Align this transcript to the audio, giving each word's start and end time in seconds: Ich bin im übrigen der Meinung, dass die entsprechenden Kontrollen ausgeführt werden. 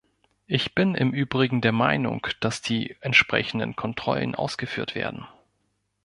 Ich 0.47 0.73
bin 0.73 0.95
im 0.95 1.13
übrigen 1.13 1.61
der 1.61 1.73
Meinung, 1.73 2.25
dass 2.39 2.63
die 2.63 2.95
entsprechenden 3.01 3.75
Kontrollen 3.75 4.33
ausgeführt 4.33 4.95
werden. 4.95 5.27